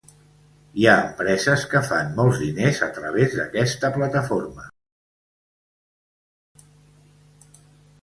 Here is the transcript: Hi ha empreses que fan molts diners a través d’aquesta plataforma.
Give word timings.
Hi 0.79 0.85
ha 0.87 0.93
empreses 1.01 1.65
que 1.73 1.81
fan 1.89 2.09
molts 2.21 2.41
diners 2.45 2.81
a 2.87 2.89
través 2.97 3.37
d’aquesta 3.41 3.95
plataforma. 4.01 4.69